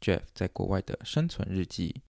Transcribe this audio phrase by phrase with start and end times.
[0.00, 2.02] Jeff 在国外的生存日记。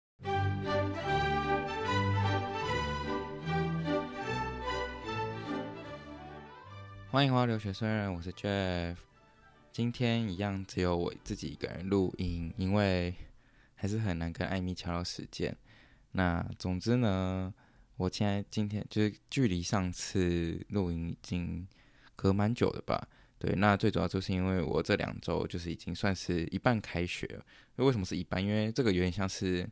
[7.10, 8.96] 欢迎花留学生人，我是 Jeff。
[9.72, 13.14] 今天一样只有我自己一个人录音，因为
[13.74, 15.56] 还是很难跟艾米乔到时间。
[16.12, 17.54] 那总之呢，
[17.96, 21.66] 我现在今天就是距离上次录音已经
[22.14, 23.08] 隔蛮久的吧。
[23.40, 27.44] 对，那最主要就是因为我这两周就是已经算是一半开学了。
[27.76, 28.42] 为什么是一半？
[28.42, 29.64] 因为这个有点像是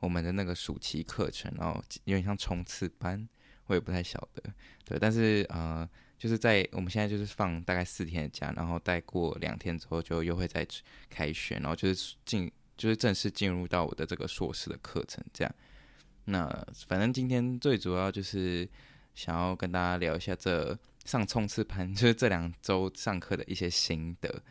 [0.00, 3.28] 我们的那个暑期课程，然后有点像冲刺班，
[3.66, 4.42] 我也不太晓得。
[4.84, 5.88] 对，但是呃，
[6.18, 10.66] 就是在我们现在就是放大概四天的假，然后再过两天之后就又会再
[11.08, 15.54] 开学，然后就是进就是正式进入到我的这个硕士的课程这样。
[16.24, 16.48] 那
[16.88, 18.68] 反正今天最主要就是
[19.14, 20.76] 想要跟大家聊一下这。
[21.08, 24.42] 上冲刺班 就是这两周上课的一些心得，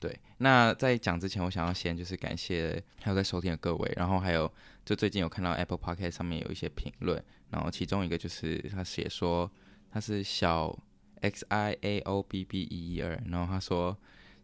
[0.00, 0.18] 对。
[0.38, 4.52] 那在讲之前，我想要先就是感谢还有在收听的各位，然后还有
[4.84, 9.48] 就最近有看到 Apple Podcast 上面有一些评论，然后其中一个就是他写说
[9.92, 10.76] 他是小
[11.20, 13.96] X I A O B B 一一二，然后他说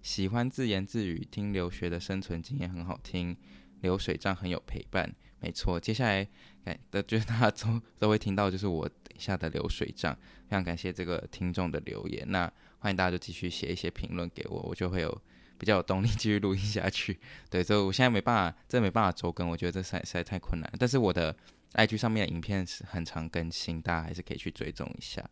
[0.02, 3.36] 喜欢自言自语，听留学的生存经验很好听，
[3.80, 5.78] 流水账很有陪伴，没错。
[5.78, 6.26] 接下来
[6.64, 8.96] 感的就是大家都都会听到就是我等。
[9.18, 10.14] 下的流水账，
[10.46, 12.22] 非常感谢这个听众的留言。
[12.28, 15.22] 那欢迎大家就继续写一些评论给我，我就会有
[15.56, 17.18] 比较有动力 继续录音下去。
[17.48, 20.70] 对，所以我现在没办法，这没办法周更，我觉得这实在实在太困难。
[20.78, 21.34] 但是我的
[21.72, 25.24] IG 上面的影片是很常更新，大家还是可以去追踪一下。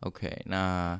[0.00, 0.98] OK，那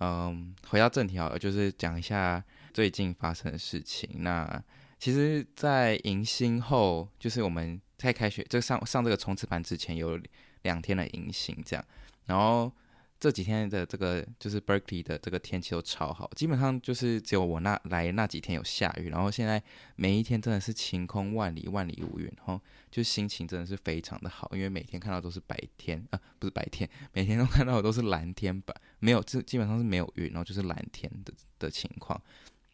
[0.00, 2.44] 嗯，回到正题好了，就是讲一下
[2.74, 4.06] 最近发生的事情。
[4.16, 4.62] 那
[4.98, 10.20] 其实，在迎新后，就是我们在开学，就上上这个冲刺班之前有。
[10.64, 11.82] 两天的迎新这样，
[12.26, 12.70] 然后
[13.18, 19.62] 这几天的这个就是 Berkeley 的这个天气都超好，基本上就是只有我那来那几天有下雨，然后现在
[19.96, 32.20] 每一天真的是晴空万里，万里无云，然后就心情真的是非常的好，因为每天看到都是白天啊，不是白天，每天都看到的都是蓝天吧，没有，这基本上是没有云，然后就是蓝天的的情况。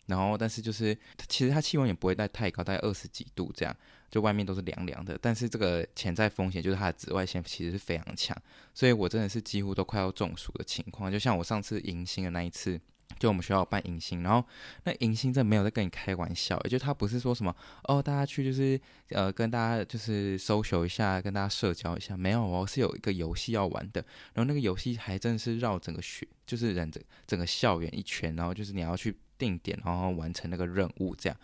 [0.06, 0.96] 然后，但是就是
[1.28, 3.76] 其实它气温也不会带太高，大概二十几度这样，
[4.16, 5.18] 就外面都是凉凉的。
[5.20, 8.34] 但是这个潜在风险就是它的紫外线其实是非常强，
[8.72, 11.12] 所以我真的是几乎都快要中暑的情况。
[11.12, 12.80] 就像我上次迎新的那一次，
[13.18, 14.42] 就我们学校办迎新，然后
[14.84, 17.54] 那迎新真的没有在跟你开玩笑，也就他不是说什么
[17.84, 24.02] 哦，大家去就是呃跟大家就是 social 一下，跟大家社交一下，没有哦，是有一个游戏要玩的。
[24.32, 29.14] 然后那个游戏还真的是绕整个学，就是整整整个校园一圈，然后就是你要去。
[29.38, 31.38] 定点，然后完成那个任务，这样，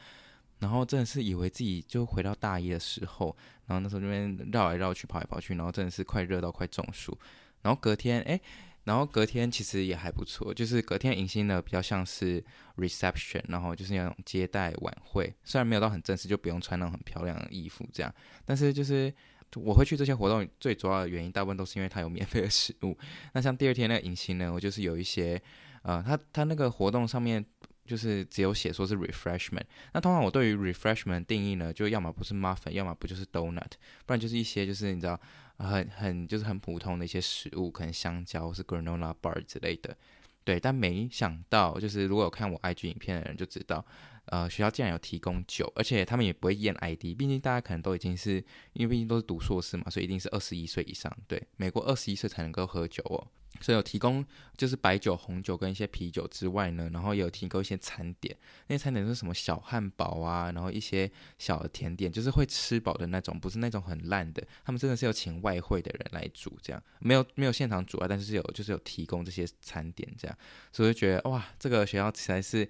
[0.62, 3.36] 然后真的是以为自己就回到大一的时候，
[3.66, 7.18] 然后那时候那边绕来绕去，跑来跑去，然后真的是快热到快中暑。
[7.62, 8.40] 然后隔天，哎，
[8.84, 12.40] 然后隔天其实也还不错，就是隔天迎新呢比较像是
[12.76, 18.14] reception，然后就是那种接待晚会，虽然没有到很正式，就不用穿那种很漂亮的衣服这样，
[18.44, 19.12] 但是就是
[19.56, 22.96] 我会去这些活动，最主要的原因大部分都是因为它有免费的食物。
[23.32, 25.42] 那像第二天那个迎新呢，我就是有一些，
[25.82, 27.44] 呃，他他那个活动上面。
[27.84, 33.72] 就是只有写说是 refreshment，那通常我对于 refreshment 定义呢，就要么不是 muffin，要么不就是 donut，
[34.06, 35.20] 不然就是一些就是你知道
[35.59, 39.97] 很很就是很普通的一些食物，可能香蕉或是 granola bar 之类的。
[40.44, 43.85] 对，但没想到就是如果有看我 IG 影片的人就知道，
[44.26, 48.36] 呃，学校竟然有提供酒，而且他们也不会验 ID，毕竟大家可能都已经是
[48.72, 51.14] 因为毕竟都是读硕士嘛，所以一定是二十一岁以上。
[51.26, 53.26] 对，美国二十一岁才能够喝酒哦。
[53.60, 54.24] 所以有提供
[54.56, 58.34] 就是白酒、红酒跟一些啤酒之外呢，然后也有提供一些餐点。
[58.69, 64.42] 那些餐点是什么小汉堡啊，然后一些小的甜点，就是会吃饱的那种，不是那种很烂的。
[64.64, 70.38] 他们真的是有请外烩的人来煮，这样没有没有现场煮啊，但是有就是有提供这些餐点这样。
[70.72, 72.68] 所以就觉得哇，这个学校实在是。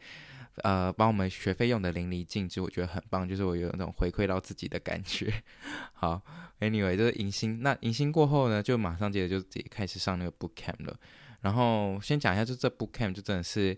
[0.56, 5.32] 呃，把我们学费用的淋漓尽致，我觉得很棒，就是我有那种回馈到自己的感觉。
[5.94, 6.20] 好
[6.60, 10.98] ，Anyway，就是迎新，那迎新过后呢，就马上接着就自己开始上那个 boot camp 了。
[11.40, 13.76] 然后先讲一下，就这 boot camp 就真的是，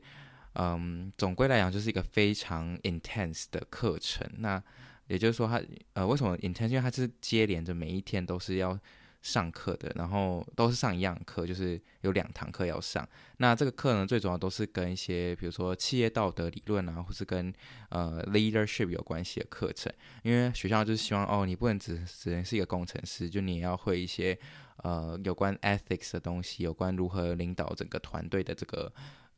[0.54, 4.28] 嗯，总归来讲就是一个非常 intense 的课程。
[4.38, 4.62] 那
[5.06, 6.68] 也就是说它，它呃，为什么 intense？
[6.68, 8.78] 因为它是接连着每一天都是要
[9.24, 13.08] 上课的，然后都是上一样课，就是有两堂课要上。
[13.38, 17.52] 那这个课呢，最主要都是跟一些，比如说企业道德理论啊，或是跟
[17.88, 19.90] 呃 leadership 有关系的课程。
[20.22, 24.38] 因为学校就是希望，哦，你不能只只能是一个工程师，就你也要会一些
[24.82, 28.92] 呃有关 ethics 的东西，有关如何领导整个团队的这个。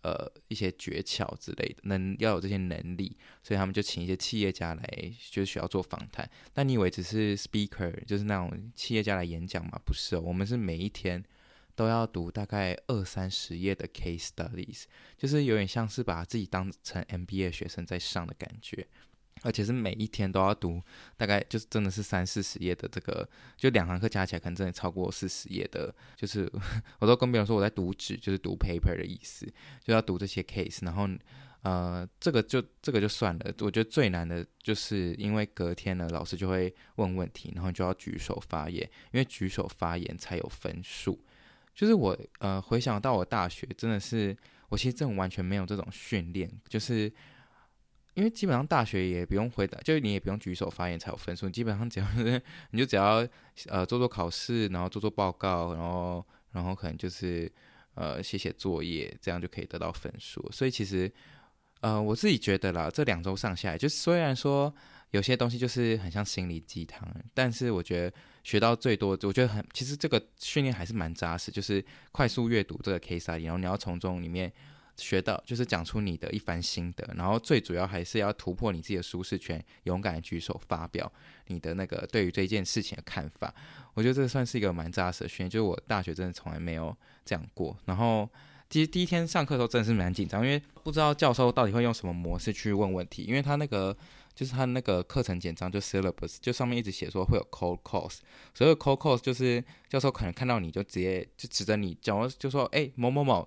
[0.06, 6.30] 呃，一些诀窍之类的，能要有这些能力，所以他们就请一些企业家来，就是需要做访谈。
[6.54, 9.80] 但你以为只是 speaker，就是那种企业家来演讲吗？
[9.84, 11.24] 不是哦，我们是每一天
[11.74, 14.84] 都要读大概二三十页的 case studies，
[15.18, 18.86] 就是有点像是把自己当成 MBA 学生在上的感觉。
[19.42, 20.80] 而且是每一天都要读，
[21.16, 25.94] 大概就是真的是三四十页的这个，就两堂课加起来可能真的超过四十页的。
[26.16, 26.50] 就是
[26.98, 29.46] 我都跟别人说我在读纸，就是读 paper 的意思，
[29.84, 30.84] 就要读这些 case。
[30.84, 31.08] 然后
[31.62, 33.52] 呃，这个就这个就算了。
[33.60, 38.82] 我觉得最难的就是因为隔天呢，老师就会问问题，然后就要举手发言，
[39.12, 41.22] 因为举手发言才有分数。
[41.74, 44.36] 就是我呃回想到我大学真的是，
[44.70, 47.12] 我其实真的完全没有这种训练，就是。
[48.16, 51.50] 因为基本上大学也不用回答，就是你也不用举手发言才有分数。
[51.50, 52.42] 基本上只要是
[52.72, 53.16] 你就只要
[53.66, 57.52] 呃做做考试，然后做做报告，然后然后可能就是
[57.94, 60.50] 呃写写作业，这样就可以得到分数。
[60.50, 61.12] 所以其实
[61.82, 64.74] 呃我自己觉得啦，这两周上下来，就虽然说
[65.10, 74.50] 有些东西就是很像心灵鸡汤，但是我觉得学到最多，我觉得很其实这个训练还是蛮扎实，就是快速阅读这个 case 啊然后你要从中里面。
[74.96, 81.10] 学到就是讲出你的一番心得，然后最主要还是要突破你自己的舒适圈，勇敢的举手发表
[81.48, 83.54] 你的那个对于这件事情的看法。
[83.94, 87.76] 我觉得这算是一个蛮扎实的训练，就是我大学真的从来没有这样过。
[87.84, 88.28] 然后
[88.70, 93.96] 其实第一天上课的时候真的是蛮紧张，因为不知道教授到底会用什么模式去问问题，因为他那个
[94.34, 98.19] 就是他那个课程简章就 syllabus 就上面一直写说会有 cold calls，
[98.54, 103.46] 所以 cold calls 就是教授可能看到你就直接就指着你讲，就说哎某某某。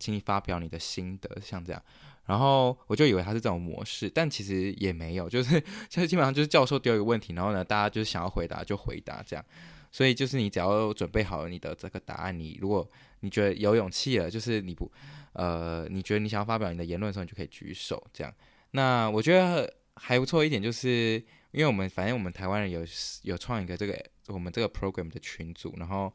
[0.00, 1.80] 请你发表你的心得，像这样，
[2.24, 9.44] 然后我就以为他是这种模式，但其实也没有，就是 就是基本上就是教授丢一个问题，然后呢，大家就是想要回答就回答这样，
[9.92, 12.88] 所以就是你只要准备好了你的这个答案，你如果
[13.20, 14.90] 你觉得有勇气了，就是你不
[15.34, 18.34] 呃，你觉得你想要发表你的言论的时候，你就可以举手这样。
[18.70, 22.80] 那我觉得还不错一点，就是因为我们反正我们台湾人有
[23.22, 26.12] 有创一个这个我们这个 program 的群组，然后。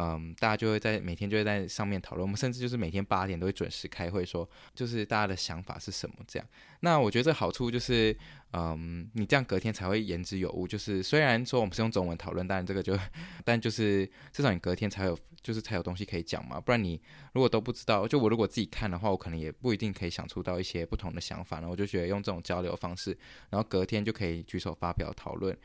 [0.00, 6.48] 嗯，大家就会在每天就会在上面讨论，我们甚至就是每天八点都会准时开会说，就是大家的想法是什么这样。
[6.80, 8.16] 那我觉得这好处就是，
[8.52, 10.68] 嗯，你这样隔天才会言之有物。
[10.68, 12.96] 就是虽然说我们是用中文讨论，但这个就，
[13.44, 16.60] 但就是至少你隔天才有，就是才有东西可以讲嘛。
[16.60, 17.00] 不然你
[17.32, 21.56] 如果都不知道，就我如果自己看的话，我可能也不一定可以想出到一些不同的想法。
[21.56, 23.18] 然后我就觉得用这种交流方式，
[23.50, 25.58] 然后隔天就可以举手发表讨论。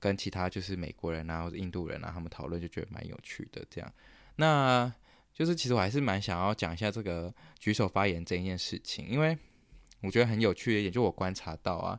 [0.00, 3.64] 跟其他就是美国人啊，或者印度人啊，他们讨论就觉得蛮有趣的。
[3.70, 3.92] 这样，
[4.36, 4.92] 那
[5.32, 9.36] 就是其实我还是蛮想要讲一下这个举手发言这一件事情，因为
[10.02, 11.98] 我觉得很有趣的一点，就我观察到啊，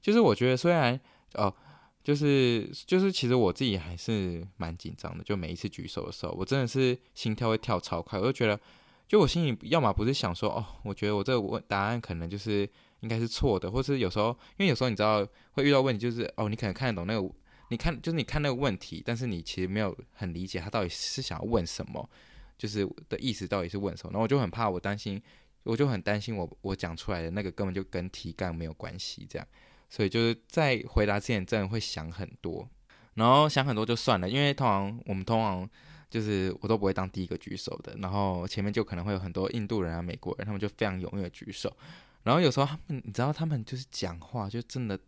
[0.00, 0.98] 就是我觉得虽然
[1.34, 1.54] 哦，
[2.02, 8.58] 就是就是其实我自己还是蛮紧张的，就每一次举手的时候，我真的是心跳会跳超快，我就觉得，
[9.06, 12.68] 就我心里要么不是想说哦，我觉得我这个问答案可能就是。
[13.00, 17.34] 应该是错的，或是有时候，因为有时候你知道会遇到问题，就是哦，你可能看得懂那个，
[17.70, 22.08] 你看就是你看那个问题，但是你其实没有很理解他到底是想要问什么，
[22.56, 24.10] 就是的意思到底是问什么。
[24.12, 25.22] 然后我就很怕，我担心，
[25.62, 29.46] 我就很担心我我讲出来的那个根本就跟题干没有关系，这样，
[29.88, 32.68] 所以就是在回答之前真的会想很多，
[33.14, 35.68] 然后想很多就算了，因为通常我们通常
[36.10, 41.76] 就是我都不会当第一个举手的，然后前面就可能会有很多印度人啊、美国人，他们就非常踊跃举手。
[42.24, 44.98] 然后有时候他们，你知道他们就是讲话，就真的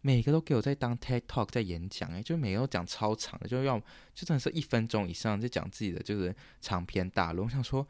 [0.00, 3.78] 每个都给我在当 TED Talk 在演讲，哎，就每个都讲超长的，就要
[4.14, 7.46] 就真的是一分钟以上在讲自己的就是长篇大论。
[7.46, 7.86] 我想说，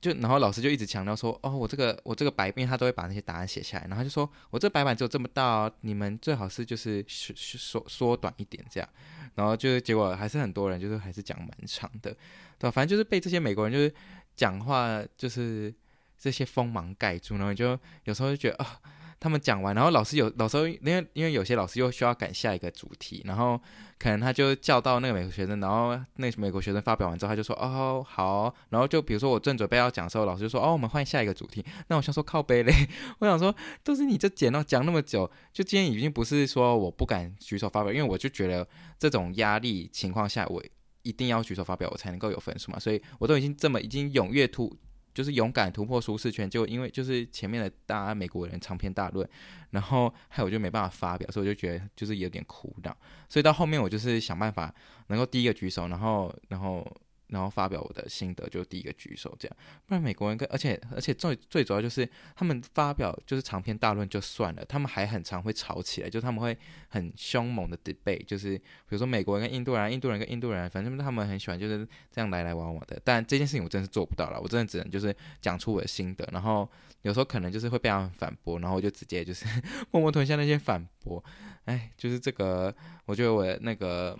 [0.00, 8.88] 就然后老师就一直强调说，哦，我这个我这个白板，他都会把那些答案写下来，然后就说我这白板只有这么大哦，你们最好是就是缩缩缩短一点这样。
[9.34, 12.10] 然后就是结果还是很多人就是还是讲蛮长的，
[12.58, 12.70] 对吧？
[12.70, 13.92] 反正就是被这些美国人就是
[14.36, 15.74] 讲话就是。
[16.20, 23.58] 这些锋芒盖住，然后就有时候就觉得啊、哦，他们讲完，然后老师有老师因为因为有些老师又需要赶下一个主题，然后
[23.98, 32.72] 可能他就叫到那个美国学生，然后那美国学生发表完之后，他就说哦好，然后就比如说我正准备要讲的时候，老师就说哦我们换下一个主题，那我想说靠背嘞，
[33.20, 38.66] 我想说都是你这讲了讲那么久，就今天已经不是说我不敢举手发表，因为我就觉得
[38.98, 40.62] 这种压力情况下，我
[41.02, 44.76] 一定要举手发表，我才能够有分数嘛，所以我都已经这么已经踊跃突。
[45.14, 49.28] 就是勇敢突破舒适圈，就因为就是前面的大家美国人长篇大论，
[49.70, 52.96] 然后还有我就没办法发表，所以我就觉得就是有点苦恼，
[53.28, 54.74] 所以到后面我就是想办法
[55.08, 56.86] 能够第一个举手，然后然后。
[57.30, 59.56] 然后发表我的心得，就第一个举手这样。
[59.86, 66.56] 不然美国人跟而且而且最最主要就是他们发表就是长篇大论就算了，他们还很常会吵起来，就他们会
[66.88, 73.00] 很凶猛的 debate，就是比如说美国人跟印度人，印度人跟印度人，反正他们很喜欢就是这样来来往往的。
[73.04, 76.68] 但这件事情我真是做不到了，我真的只能就是讲出我的心得，然后
[77.02, 79.46] 有时候可能就是会被他们反驳，然后我就直接就是
[79.92, 81.22] 默默吞下那些反驳。
[81.66, 82.74] 哎，就是这个，
[83.06, 84.18] 我觉得我那个。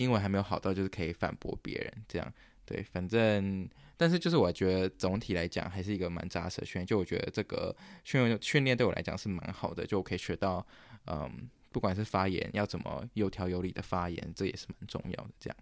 [0.00, 2.32] 英文还没有好到就是可以反驳别人这样，
[2.64, 10.66] 对，反正但是就是我觉得总体来讲还是一个蛮扎实的训练，就我觉得这个训练训练对我来讲是蛮好的，就我可以学到，
[11.06, 15.56] 嗯，不管是发言要怎么有条有理的发言，这也是蛮重要的，这样，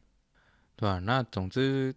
[0.77, 1.95] 对啊，那总之。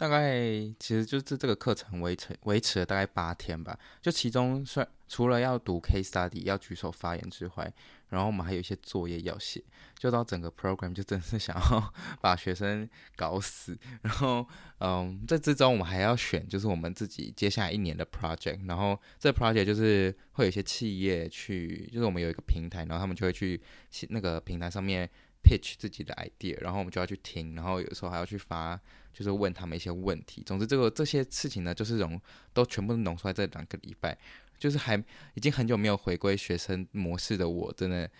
[0.00, 0.40] 大概
[0.78, 7.70] 其实就是这个课程维持维持了大概八天吧，就其中算除了要读 case study 要举手发言之外，
[8.08, 9.62] 然后我们还有一些作业要写，
[9.98, 13.78] 就到整个 program 就真的是想要 把学生搞死。
[14.00, 23.60] 然后嗯，在之中我们还要选就是我们自己接下来一年的 project，然后这 project 就是会有一些企业去，就是我们有一个平台，然后他们就会去
[24.08, 25.10] 那个平台上面。
[25.42, 28.78] pitch 自己的 idea，然后我们就要去听，然后有时候还要去发，
[29.12, 30.42] 就是问他们一些问题。
[30.44, 32.20] 总之，这个这些事情呢，就是融
[32.52, 34.16] 都全部弄出来这两个礼拜，
[34.58, 34.96] 就是还
[35.34, 38.10] 已经很久没有回归学生模式的我，真的，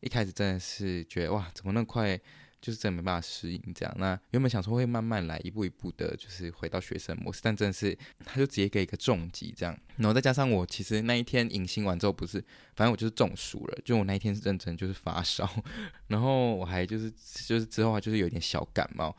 [0.00, 2.20] 一开始真的是觉得哇，怎么那么快？
[2.62, 12.38] 就是真的没办法适应这样，那原本想说会慢慢来，一步一步的，就是回到学生模式，但真的是他就直接给一个重击这样，然后再加上我其实那一天迎新完之后不是，
[12.76, 15.48] 反正我就是中暑了，就我那一天是认真就是发烧，
[16.08, 17.10] 然后我还就是
[17.46, 19.16] 就是之后就是有点小感冒，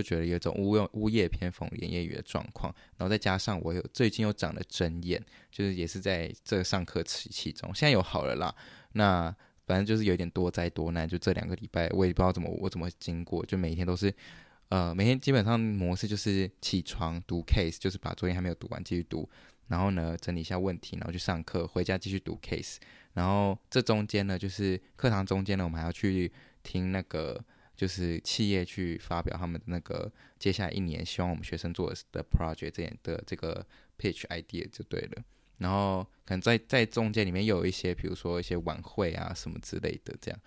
[0.00, 8.54] 就觉得有一种呜呜咽偏逢连夜雨的状况，然后再加上我有最近又长了针眼，就是也是在这个上课期期中，现在有好了啦，
[8.92, 9.34] 那。
[9.66, 14.12] 反正就是有点多灾多难，就这两个礼拜，我也不知道怎么我怎么经过，就每天都是，
[14.68, 19.30] 呃，每天基本上模式就是起床读 case，就是把作业还没有读完继续读，
[19.68, 22.78] 然后呢整理一下问题，然后去上课，回家继续读 case，
[23.12, 26.32] 然后这中间呢就是课堂中间呢，我们还要去
[26.64, 27.40] 听那个
[27.80, 33.66] 就是企业去发表他们的那个接下来一年希望我们学生做的 project 这样的这个
[33.98, 35.22] pitch idea 就对了。
[35.56, 40.38] 然后可能在在中间里面又有一些，比如说一些晚会啊什么之类的，这样，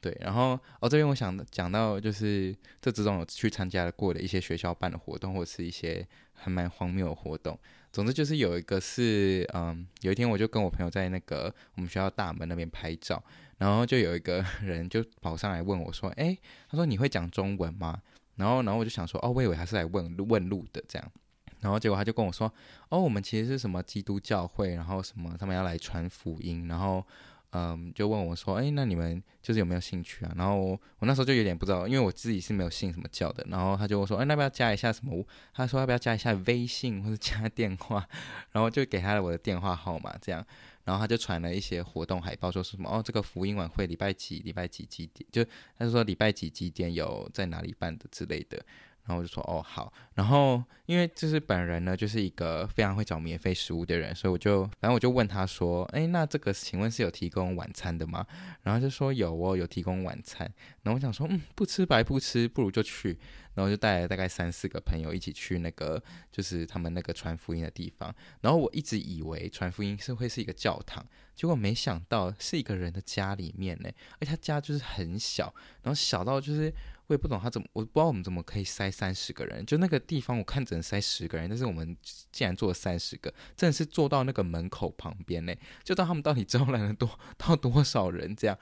[0.00, 0.16] 对。
[0.20, 7.56] 然后哦这边我想讲到就是这之中有去参加过的一些学校办的活动，或者是一些还蛮荒谬的活动。
[7.92, 13.22] 总之就是有一个是，嗯，有一天我就跟我朋友在那个我们学校大门那边拍照，
[13.60, 16.34] 然后就有一个 人就跑上来问我说：“哎，
[16.70, 18.00] 他说你会讲中文吗？”
[18.36, 21.12] 然后然后我就想说：“哦，我以为他是来问问路的这样。”
[21.60, 22.50] 然后结果他就跟我说
[22.88, 27.04] ：“哦，我们其实是什么基督教会，然后什么他们要来传福音，然后
[27.52, 33.44] 嗯，就问我说：‘哎，那你们就是有没有兴趣啊？’然后我，那时候就有点不知道，因为我自己是没有信什么教的。
[33.50, 38.08] 然后他就说：‘哎，那要不要加一下什么？’他说要不要加一下微信或者加电话？
[38.52, 40.42] 然后就给他了我的电话号码，这样。
[40.84, 45.26] 然后他就传了一些活动海报，说什么哦，这个福音晚会礼拜几礼拜几几点？
[45.30, 45.44] 就
[45.78, 48.64] 他就说礼拜几几点有在哪里办的之类的。”
[49.04, 58.24] 然后我就说哦好，然后因为就是本人呢，就是一个非常会找免费食物的人，所以我就反正我就问他说，哎，那这个请问是有提供晚餐的吗？
[58.62, 60.50] 然后就说有哦，有提供晚餐。
[60.82, 63.18] 然后我想说，嗯，不吃白不吃，不如就去。
[63.54, 68.14] 然后就带了大概三四个朋友一起去那个就是他们那个传福音的地方。
[68.40, 71.04] 然后我一直以为传福音是会是一个教堂，
[71.34, 73.90] 结果没想到是一个人的家里面呢，
[74.20, 75.52] 而他家就是很小，
[75.82, 76.72] 然后小到就是。
[77.10, 79.66] 我也不懂他怎么，我不知道我们怎么可以塞三十个人。
[79.66, 81.96] 就那个地方，我看只能塞十个人，但是我们
[82.30, 85.52] 竟然坐了三十个，真的是坐到那个门口旁边呢。
[85.82, 88.56] 就到他们到底招来了多到多少人这样。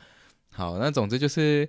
[0.51, 1.69] 好，那总之就是，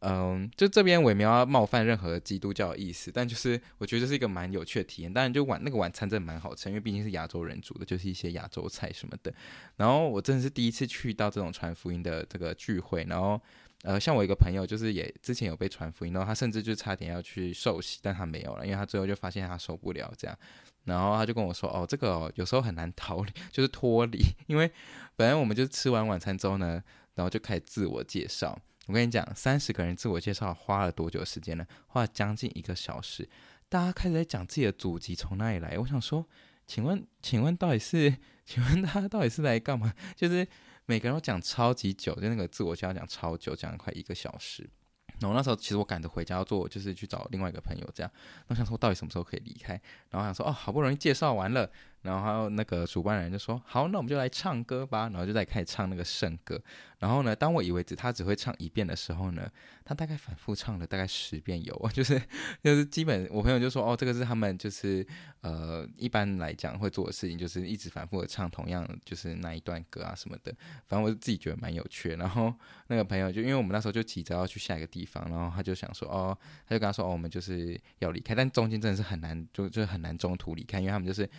[0.00, 5.10] 嗯，就这边我也没有要冒犯任何基督教的意思，但就是我觉得这是一个蛮有趣的体验。
[5.10, 9.32] 当然，就晚那个晚餐真的蛮好吃，因为毕竟是亚洲人煮的，就是一些亚洲菜什么的。
[9.76, 13.40] 然后我真的是第一次去到这种传福音的这个聚会，然后。
[13.82, 20.36] 呃，像我一个朋友，就是也之前有被传福音，然后他甚至就差点要去受洗，但他没有了，因为他最后就发现他受不了这样，
[20.82, 24.18] 然后他就跟我说，哦，这个哦，有时候很难逃离， 就是脱离，
[24.48, 24.68] 因为
[25.14, 26.82] 本来我们就吃完晚餐之后呢，
[27.14, 28.58] 然后就开始自我介绍。
[28.86, 31.64] 我跟你讲，三十个人自我介绍花了多久时间呢？
[31.86, 33.28] 花了将近一个小时，
[33.68, 35.78] 大家开始在讲自己的祖籍从哪里来。
[35.78, 36.26] 我想说，
[36.66, 39.94] 请问，请问到底是， 请问他到底是来干嘛？
[40.16, 40.48] 就是。
[40.88, 44.66] 每个人都讲超级久，就那个自我介绍讲超久，讲了快一个小时。
[45.20, 48.10] 然后那时候其实我赶着回家要做，就是去找另外一个朋友这样。
[48.46, 49.72] 我想说到底什么时候可以离开？
[50.08, 56.58] 然后想说哦，好不容易介绍完了，然后还有那个主办人就说：“好，那我们就来唱歌吧。”然后就在开始唱那个圣歌。
[56.98, 59.48] 然后呢，当我以为只他只会唱一遍的时候呢，
[59.84, 62.20] 他大概反复唱了大概十遍有， 就是
[62.62, 65.06] 就是基本我朋友就说：“哦，这个是他们就是
[65.42, 70.52] 呃一般来讲会做的事情，就是一直反复的唱同样就是那一段歌啊什么的。”
[70.86, 72.16] 反正我自己觉得蛮有趣的。
[72.16, 72.52] 然后
[72.88, 76.36] 那个朋友就因为我们那时候就急着要去下一个地方，然后他就想说：“哦，
[76.66, 81.30] 他就跟他说：‘哦，我们就是要离开。’但中间真的是很难，就就很难中途离开，因为他们就是。”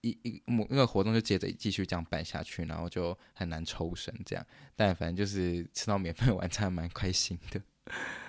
[0.00, 7.60] 一一某那个活动就接着继续这样办下去，然后就很难抽身这样，但反正就是吃到免费 晚餐蛮开心的。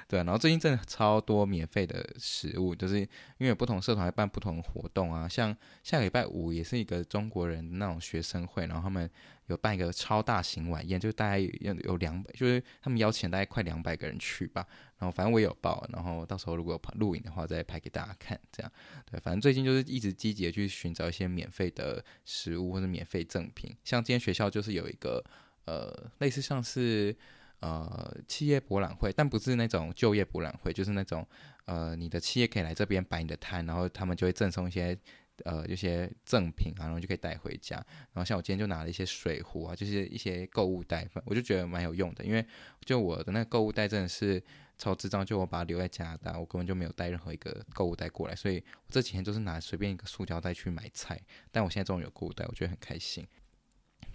[0.07, 9.09] 对，然后最近真的超多免费的食物，就是因为不同社团会办不同活动啊，像下个礼拜五也是一个中国人那种学生会，然后他们
[9.47, 14.65] 有办一个超大型晚宴，就大概有有两百，就是他们邀请大概快两百个人去吧。
[14.97, 18.71] 然后反正我也有报，然后到时候如果有录影的话再拍给大家看，这样。
[19.09, 25.23] 对，反正最近就是一直积极的去寻找一些免费的食物或者免费赠品，像今天学校就是有一个
[25.65, 27.15] 呃类似像是。
[27.59, 31.27] 呃，企业博览会，但不是那种就业博览会，就是那种
[31.65, 34.95] 呃，你的企业可以来这边摆你的摊，然后他们就会赠送一些
[35.46, 37.75] 呃一些赠品啊，然后就可以带回家。
[38.13, 42.46] 然后像我今天就拿了一些水壶啊，就是一些购物袋，我就觉得蛮有用的，因为
[42.86, 44.41] 就我的那个购物袋真的是
[44.77, 51.20] 超智障，就我把它留在加拿大，我根本就没有带任何一个购物袋过来，所以我这几天都是拿随便一个塑胶袋去买菜。
[51.51, 53.25] 但我现在终于有购物袋，我觉得很开心。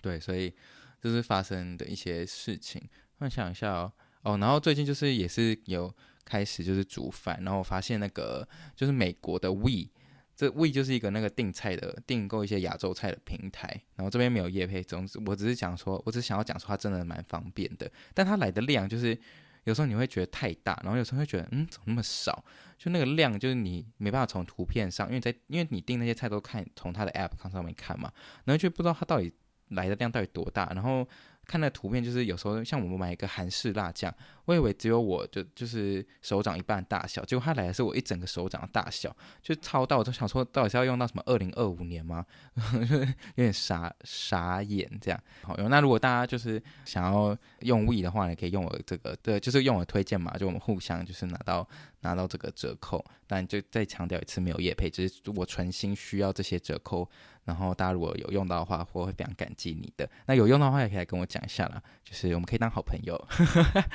[0.00, 0.54] 对，所以
[1.00, 2.82] 这是发生的一些事情。
[3.18, 5.92] 我想一下哦，哦，然后最近就是也是有
[6.24, 9.90] 开始就是煮饭，然后我发现那个就是美国的 We，
[10.34, 19.16] 这 We 就是一个那个订菜的订购一些亚洲菜的平台，然后这边没有业配，总之我只是讲说，我只是想要讲说它真的蛮方便的，但它来的量就是
[19.64, 22.44] 有时候你会觉得太大，然后有时候会觉得嗯怎么那么少，
[22.78, 28.12] 就那个量就是你没办法从图片上，因为在因为你订那些菜都看从它的 App 上面看嘛，
[28.44, 29.32] 然后就不知道它到底
[29.68, 31.06] 来的量到底多大，然后。
[31.46, 34.14] 看那图片，就是有时候像我们买一个韩式辣酱，
[34.44, 42.24] 我以为只有我就就是手掌一半大小，结果它来的是我一整个手掌的大小，就超大，我就想说到底是要用到什么二零二五年吗？
[43.34, 45.20] 有点傻傻眼这样。
[45.42, 51.68] 好用，那如果大家就是想要用 We 的话呢，可以用我这个，对，就是用我推荐嘛，就我们互相就是拿到
[52.00, 57.08] 拿到这个折扣，但就再强调一次，没有业配，只是我存心需要这些折扣。
[57.44, 60.08] 然后大家如果有用到的话，我会非常感激你的。
[60.26, 63.16] 那有用的话，也可以来跟我讲一下啦，就是我们可以当好朋友。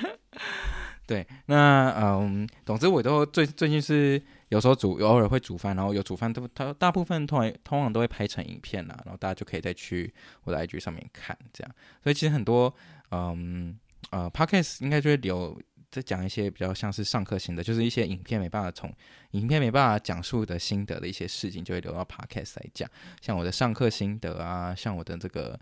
[1.05, 11.75] 对，那嗯，总之我都最最近是有时候煮，偶尔会煮饭，然后有煮饭都它大部分通常通常都会拍成影片啦，然后大家就可以再去我的 IG 上面看这样。
[12.03, 12.73] 所以其实很多
[13.11, 13.77] 嗯
[14.09, 15.57] 呃 Podcast 应该就会留。
[15.89, 18.93] 再讲一些比较像是上课型的，就是一些影片没办法从
[19.31, 22.87] 影片没办法讲述的心得的一些事情，就会留到 podcast 来讲。
[23.21, 25.57] 像我的上课心得啊，像我的这个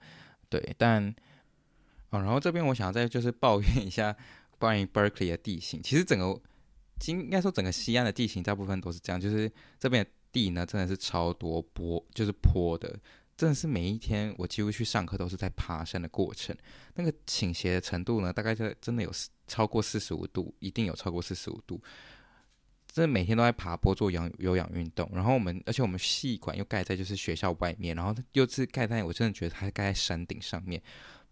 [0.50, 1.14] 对，但
[2.16, 4.16] 哦，然后这边我想再就是抱怨一下
[4.58, 5.82] 关于 Berkeley 的地形。
[5.84, 6.42] 其实整个，
[7.08, 13.00] 应该说整个西岸的地形大部分都是这样，就是这边的地呢真的是超多坡，就是坡的。
[13.38, 16.56] 真的是每一天，我几乎去上课都是在爬山的过程。
[16.94, 19.12] 那个倾斜的程度呢，大概就真的有
[19.46, 21.82] 超过四十五度，一定有超过四十五度。
[22.88, 25.10] 真的每天都在爬坡做氧有氧运动。
[25.14, 30.82] 然后我们，而且我们系馆又盖在就是学校外面，然后又是盖在，我真的觉得它盖在山顶上面，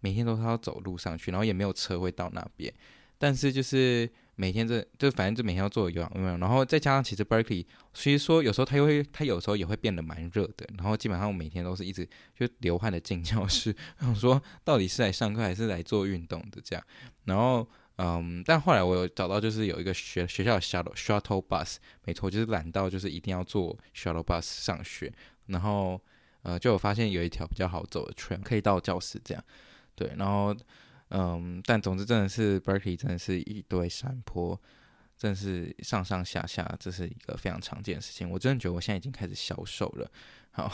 [0.04, 2.72] 每天都是要走路上去，然后也没有车会到那边。
[3.18, 4.10] 但是就是。
[4.36, 12.04] 每天这就反正就每天要做有氧运动，然后再加上其实 Berkeley，其实说有时候它又会，它有时候也会变得蛮热的，然后基本上我每天都是一直
[12.36, 16.84] 就流汗的进教室，我 想说到底是来上课还是来做运动的这样，
[17.26, 17.64] 然后
[17.98, 25.12] 嗯，但后来我有找到就是有一个学学校的 shuttle shuttle bus，没错，就是懒到就是一定要坐 shuttle bus 上学，
[25.46, 26.00] 然后
[26.42, 29.44] 呃就有发现有一条比较好走的 train 可以到教室这样，
[29.94, 30.54] 对，然后。
[31.10, 34.58] 嗯，但总之真的是 Berkeley 真的是一堆山坡，
[35.16, 38.28] 真是上上下下，这是一个非常常见的事情。
[38.28, 40.10] 我真的觉得我现在已经开始消瘦了。
[40.50, 40.66] 好，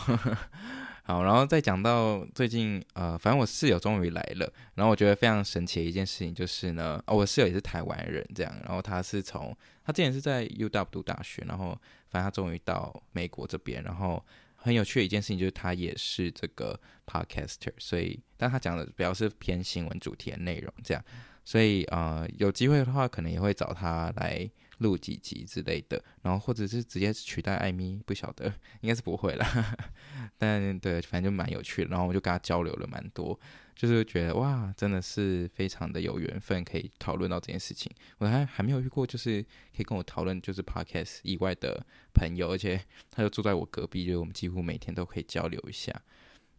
[1.03, 9.55] 好，然后再讲到最近，呃，反正我室友终于来了，然后我觉得非常神奇的一件事情就是呢，哦，我室友也是台湾人，这样，然后他是从
[9.85, 11.79] 他之前是在 UW 读大学，然后
[12.09, 14.25] 反正他终于到美国这边，然后。
[14.63, 21.05] 很有趣的一件事情就是他也是这个 podcaster，所以但他讲的比较是偏新闻主题的内容这样，
[21.45, 28.47] 所以呃有机会的话可能也会找他来录几集之类的，然后或者是直接取代艾米，不晓得，
[28.81, 29.77] 应该是不会啦。
[30.39, 33.39] 但对，反正就蛮有趣的，然后我就跟他交流了蛮多，
[33.81, 37.91] 就是觉得哇，真的是非常的有缘分，可以讨论到这件事情。
[38.19, 39.43] 我还还没有遇过，就是
[39.75, 42.79] 可以跟我讨论就是 podcast 以外的朋友，而且
[43.11, 45.99] 他就住在我隔壁，就是我们几乎每天都可以交流一下。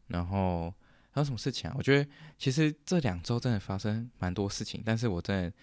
[0.08, 0.74] 然后
[1.12, 1.76] 还有什么事情啊？
[1.78, 5.54] 我觉得其实这两周真的发生蛮多事情，但是我真的，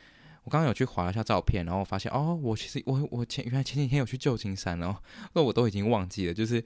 [0.44, 4.96] 我刚刚有去划一下照片，然后发现哦，我其实我我前原来前几天有去旧金山哦，
[5.32, 6.64] 那我都已经忘记了，就是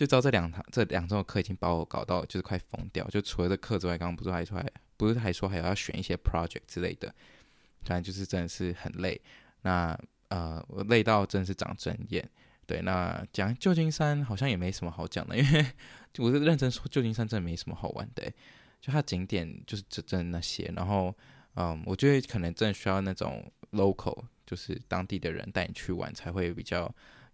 [0.00, 7.14] 就知道这两堂这两周的课已经把我搞到就是快疯掉，就除了这课之外，刚刚不是还说还不是还说还要选一些 project 之类的，
[7.82, 9.20] 反正就是真的是很累。
[9.60, 9.94] 那
[10.28, 12.26] 呃，我累到真的是长针眼。
[12.64, 15.66] 对，那讲旧金山好像也没什么好讲的，因为
[16.16, 18.24] 我是认真说，旧金山真的没什么好玩的，
[18.80, 20.72] 就它景点就是真正那些。
[20.74, 21.14] 然后，
[21.56, 26.90] 嗯，我觉得可能真的需要那种 local，就是当地的人带你去玩才会比较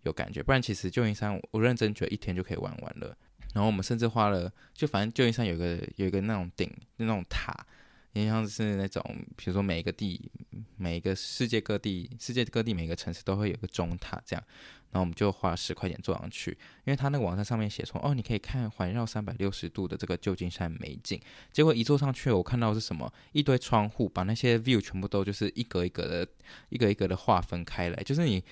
[0.07, 0.43] 有感觉。
[0.43, 3.17] 不然，其实旧金山我认真觉得一天就可以玩完了。
[3.53, 7.67] 然后我们甚至花了，就反正旧金山有个有一个那种顶，那种塔。
[8.15, 9.05] 就像是那种，
[9.37, 10.31] 比如说每一个地，
[10.79, 14.43] 每一个世界各地，世界各地每个城市都会有个钟塔这样，
[14.91, 16.53] 然后我们就花十块钱坐上去，
[16.87, 21.21] 因为他那个网站上面写说，哦，你可以看环绕三百六十度的这个旧金山美景。
[21.53, 23.13] 结果一坐上去，我看到是什么？
[23.33, 26.27] 一堆窗户，把那些 view 全部都就是一格一格的，
[26.71, 28.43] 一格一格的划分开来，就是你，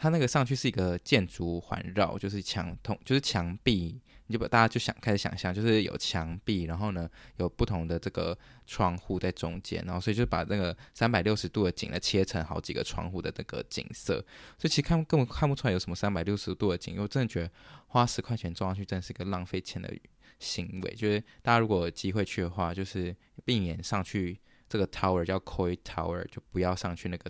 [0.00, 4.00] 它那个上去是一个建筑环绕，就是墙通，就是墙壁。
[4.26, 14.24] 你就把大家就想开始想象，就是有墙壁，然后呢有不同的这个窗户在中间，然后所以就把那个三百六十度的景呢切成好几个窗户的那个景色，
[14.56, 17.50] 所以其实看根本看不出来有什么三百六十度的景，因为我真的觉得
[17.88, 19.92] 花十块钱装上去真是一个浪费钱的
[20.38, 20.94] 行为。
[20.94, 23.12] 就是大家如果有机会去的话，就是
[23.44, 27.28] 避免上去这个 tower 叫 Coit Tower，就不要上去那个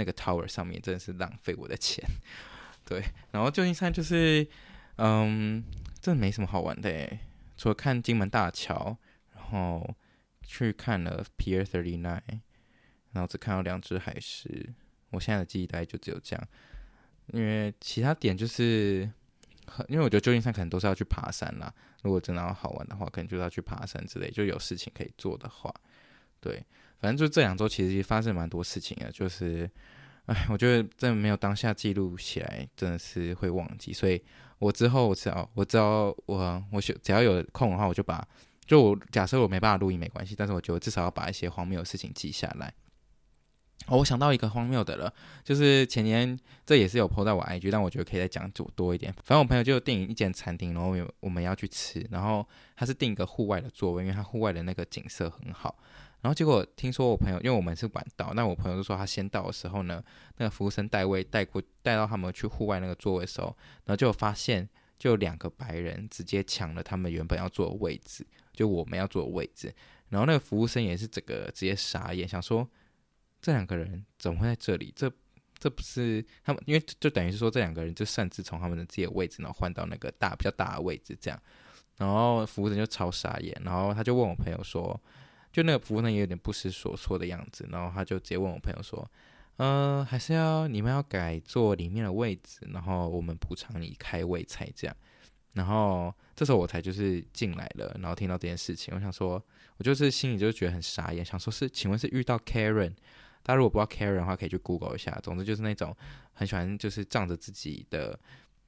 [0.00, 2.02] 那个 tower 上面，真的是浪费我的钱。
[2.86, 4.46] 对，然后旧金山就是
[4.96, 5.62] 嗯。
[6.02, 7.18] 这没什么好玩的诶，
[7.58, 8.96] 除了看金门大桥，
[9.34, 9.94] 然后
[10.42, 12.40] 去看了 Pier Thirty Nine，
[13.12, 14.72] 然后只看到两只海狮。
[15.10, 16.48] 我现在的记忆大概就只有这样，
[17.34, 19.10] 因为其他点就是，
[19.88, 21.70] 因为我觉得旧金山可能都是要去爬山啦。
[22.02, 25.70] 如果真的要好玩的话，可能就是要去爬山之类，就有事情可以做的话，
[26.40, 26.64] 对，
[27.00, 29.70] 反正就这两周其实发生蛮多事情的，就是。
[30.26, 33.92] 哎，我觉得真的没有当下记录起来，真的是会忘记。
[33.92, 34.22] 所以
[34.60, 38.24] 我之后我只要我只要我我只要有空的话，我就把
[38.64, 42.72] 就我假设我没办法录音没关系，但是我觉得至少要把一些荒谬的事情记下来。
[43.86, 49.12] 哦，我想到一个荒谬的了，就是前年这也是有 po 在我 IG，但我觉得可以再讲多多一点。
[49.24, 55.76] 反正我朋友就订一间餐厅，然后我们要去吃，然后他是订一个户外的座位，因为他户外的那个景色很好。
[56.22, 60.04] 然后结果听说我朋友，因为我们是晚到，那我朋友就说他先到的时候呢，
[60.36, 63.46] 那个服务生带位带过带到他们去户外那个座位的时候，
[63.86, 69.74] 然后就发现就两个白人直接抢了他们原本要坐的位置，就我们要坐的位置。
[70.10, 72.68] 然后那个服务生也是这个直接傻眼，想说
[73.40, 74.92] 这两个人怎么会在这里？
[74.94, 75.10] 这
[75.58, 81.42] 这不是他们，因为就等于是说这两个人就擅自从他们的自己的位置，然后换到那个大比较大的位置这样。
[81.96, 85.00] 然后服务生就超傻眼，然后他就问我朋友说。
[85.52, 89.10] 就那个服务生也有点不知所措的样子，然后他就直接问我朋友说
[89.58, 94.96] ：“嗯、还是要你们要改坐里面的位置，然后我们补偿你开胃菜这样。”
[95.52, 99.44] 然后这时候我才就是进来了，然后听到这件事情，我想说，
[99.78, 102.94] 我就是心里就觉得很傻眼，想说是请问是遇到 Karen？
[103.42, 105.10] 大家如果不知道 Karen 的话，可以去 Google 一下。
[105.24, 105.96] 总之就是那种
[106.34, 108.16] 很喜欢就是仗着自己的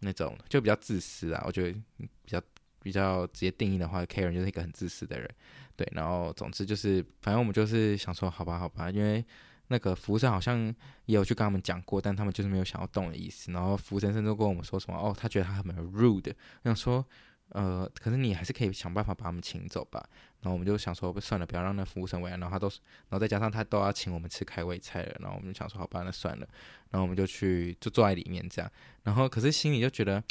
[0.00, 1.44] 那种，就比较自私啊。
[1.46, 2.42] 我觉得比较
[2.82, 5.28] 比较直接定义的话，Karen 就是一个很自私的人。
[5.76, 9.24] 对，然后总之就是，反正我们就是想说，好吧，好吧，因为
[9.68, 10.58] 那个服务生好像
[11.06, 13.50] 也有去跟他们讲过，但他们就是没有想要动的意思。
[13.52, 16.34] 然后服务生甚至跟我们说什么，哦，他觉得他很 rude。
[16.62, 17.04] 我想说，
[17.48, 20.06] 呃，可是你还是可以想办法把他们请走吧。
[20.42, 22.40] 然后我们就想说，算了，不要让那服务生为难。
[22.40, 22.68] 然后他都，
[23.08, 25.16] 然后再加上他都要请我们吃开胃菜了。
[25.20, 26.46] 然后我们就想说，好吧，那算了。
[26.90, 28.70] 然后我们就去，就坐在里面这样。
[29.04, 30.22] 然后可是心里就觉得，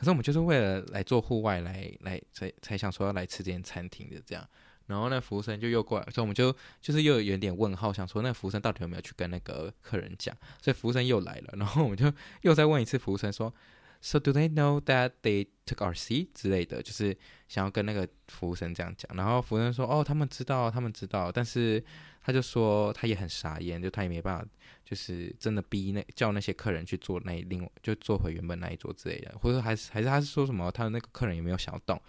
[0.00, 4.42] 可是我们就是为了来做户外来来才才想说要来吃这间餐厅的这样。
[4.86, 10.34] 然后那服务生就又过来，所以我们就就是又有点问号，想说那服务生到底有没有去跟那个客人讲？
[10.60, 12.10] 所以服务生又来了，然后我们就
[12.40, 13.54] 又再问一次服务生说
[14.00, 19.14] ：“So do they know that they took our seat？” 之类的，就是想要跟那个服务生这样讲。
[19.14, 21.84] 然后服务生说：“哦，他们知道，他们知道。”但是
[22.22, 24.46] 他就说他也很傻眼，就他也没办法，
[24.84, 32.00] 就是真的逼那叫那些客人去坐那另外就坐回原本那一桌之类的，或者还是还是他是说什么他的那个客人有没有想要动？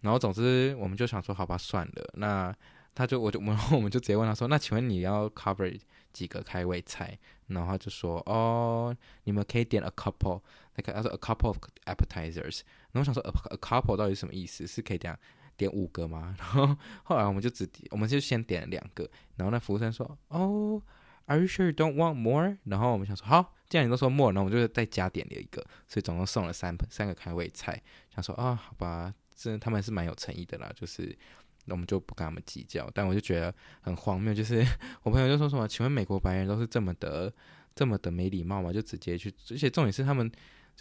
[0.00, 2.54] 然后总之我们就想说好吧，算了，那
[2.94, 5.78] 他就我就然后 我们就直接问他说，那请问你要 cover
[6.12, 7.18] 几个开胃菜？
[7.46, 10.40] 然后他就说，哦，你们可以点 a couple，
[10.74, 12.60] 那个他说 a couple of appetizers。
[12.92, 14.66] 然后我想说 a, a couple 到底什么意思？
[14.66, 15.18] 是可以这样
[15.56, 16.34] 点五个吗？
[16.40, 19.08] 然后后来我们就只，我们就先点了两个。
[19.36, 20.80] 然后那服务生说，哦
[21.26, 22.56] ，Are you sure don't want more？
[22.64, 27.82] 然后我们想说，好，既然你都说 more，那我们就再加点了一个，所以总共送了三盆三个开胃菜。
[28.14, 29.14] 想说啊，好吧。
[29.34, 31.16] 真的，他们是蛮有诚意的啦，就是
[31.64, 32.88] 那我们就不跟他们计较。
[32.94, 34.64] 但我就觉得很荒谬，就是
[35.02, 37.32] 我朋友就说什么：“请问美国白人都是这么的、
[37.74, 40.30] 这么的没礼貌吗？”就直接去，而且重点是他们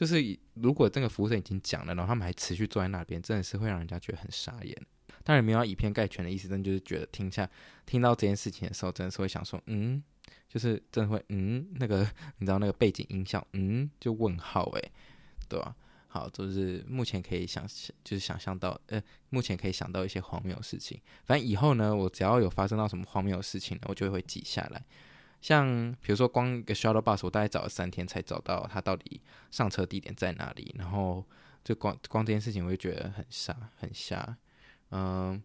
[0.02, 4.76] 就是，如果这个服务生已经讲了，然后他们还持续坐在那边，真的是会让人家觉得很傻眼。
[5.24, 7.48] 当然没有以偏概全的意思，但就是觉得听下
[7.86, 10.02] 听到这件事情的时候，真的是会想说：“嗯，
[10.50, 12.00] 就是真的会嗯，那个
[12.40, 14.92] 你知道那个背景音效，嗯，就问号诶，
[15.48, 15.76] 对吧？”
[16.10, 17.64] 好，就是目前可以想，
[18.04, 21.00] 就是想象到，呃，目前可以想到一些荒谬的事情。
[21.26, 24.84] 反正以后呢，我只要有发生到什么荒谬的事情，我就会记下来。
[25.42, 30.74] 像比如说，光一个 shuttle bus，我大概找了三天才找到它到底上车地点在哪里。
[30.78, 31.26] 然后
[31.64, 34.38] 就光光这件事情，我就觉得很傻，很瞎。
[34.92, 35.42] 嗯，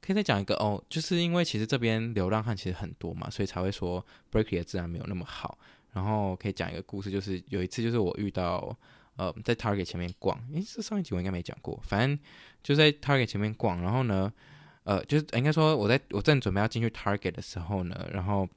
[0.00, 5.58] 可以再讲一个哦，就是因为其实这边流浪汉其实很多嘛，所以才会说 Berkeley 的治安没有那么好。
[5.92, 8.76] 然后可以讲一个故事，就是有一次，就是我遇到。
[9.16, 11.78] 呃，在 Target 前面逛，诶，这上一集我应该没讲过。
[11.84, 12.18] 反正
[12.62, 14.32] 就在 Target 前面逛，然后呢，
[14.84, 18.48] 呃，就是应该说我在我正准备要进去 Target 的时候呢，然后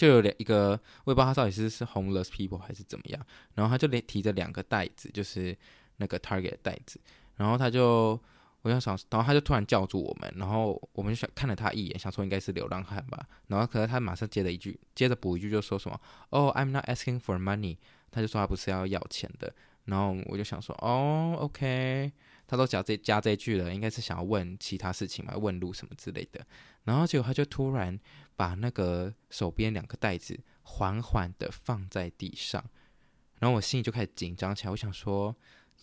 [0.00, 0.70] 就有两一个，
[1.04, 5.54] 我也不知道他到底是是 homeless people 还是怎么样，然后他就连提着两个袋子，就是
[5.98, 6.98] 那个 Target 袋子，
[7.36, 8.18] 然后他就
[8.62, 17.76] 我就想，然后他就突然叫住我们，然后我们就想看了他一眼，想说应该是流浪汉吧，然后可是他马上接了一句，接着补一句就说什么，哦，I'm not asking for money。
[18.10, 22.10] 他就说他不是要要钱的，然后我就想说，哦，OK，
[22.48, 26.44] 他都讲这加这句了，应该是想要问其他事情嘛，问路什么之类的。
[26.84, 27.96] 然后结果他就突然
[28.40, 32.64] 把那个手边两个袋子缓缓的放在地上，
[33.38, 35.36] 然后我心里就开始紧张起来，我想说。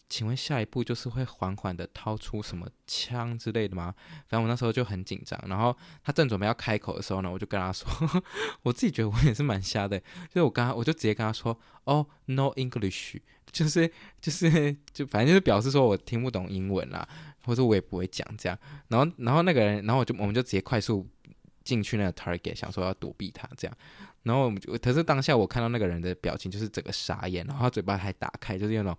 [0.09, 3.93] 请问下一步就是会缓缓的掏出什么枪之类的吗？
[4.29, 5.37] 反正我那时候就很紧张。
[5.47, 7.89] 然后他正准备要开口的时候呢，我就跟他说，
[8.63, 13.17] 我自己觉得我也是蛮瞎的，就是我刚刚我就直接跟他说，哦，no English，
[13.51, 13.91] 就是
[14.21, 17.05] 就是就反正就是表示说我听不懂英文啦，
[17.43, 18.57] 或者我也不会讲这样。
[18.87, 21.05] 然后然后那个人，然后我就我们就直接快速
[21.67, 23.77] 进去那个 target，想说要躲避他这样。
[24.23, 28.97] 然后我们可是当下我看到那个人的表情就是整个傻眼，然后他嘴巴还打开，就是那种。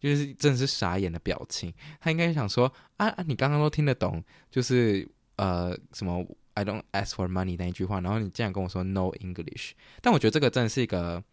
[0.00, 6.22] 就是真的是傻眼的表情，他应该想说啊啊，你刚刚都听得懂，就是呃什么
[6.52, 9.70] I don't ask for money 那一句话，然后你竟然跟我说 No English，
[10.02, 11.24] 但我觉得这个真的是一个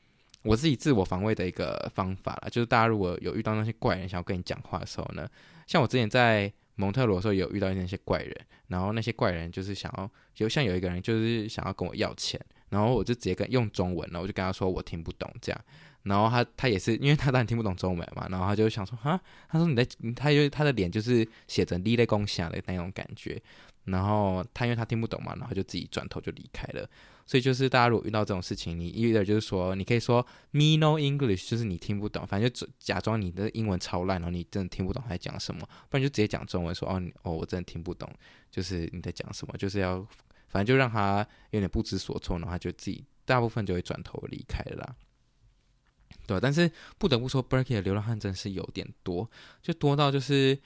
[0.43, 2.47] 我自己自我防卫的一个方法啦。
[2.49, 5.27] 就是大家如果有遇到那些怪人想要跟你讲话的时候呢，
[5.67, 8.35] 像我之前在蒙特罗的时候有遇到那些怪人，
[8.67, 15.61] 然后那些怪人就是想要，就像有一个人就是想要跟我要钱，然后我就直接跟用中文然后，我就跟他说我听不懂这样。
[16.03, 23.39] 然后他他也是，因为他当然听不懂中文嘛，然后他就想说哈，他说你在，他就他的脸就是写着“你在讲啥”的那种感觉，
[23.85, 26.89] 然后他因为他听不懂嘛，然后就自己转头就离开了。
[27.31, 38.13] 所以就是大家如果遇到这种事情，你意味着就是说，你可以说 “me no English”，就是你听不懂，反正就假装你的英文超烂，然后你真的听不懂他在讲什么，不然就直接讲中文说哦哦，我真的听不懂，
[38.51, 40.05] 就是你在讲什么，就是要
[40.49, 44.95] 反正就让他有点不知所措，然后他就自己大部分就会转头离开了啦。
[46.27, 50.59] 对，但是不得不说，Berkeley 的流浪汉真是有点多，就多到就是，